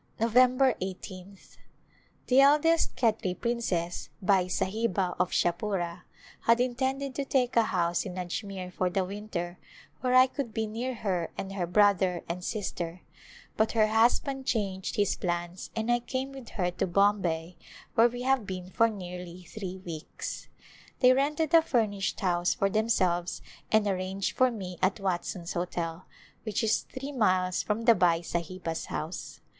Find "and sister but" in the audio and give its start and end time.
12.27-13.73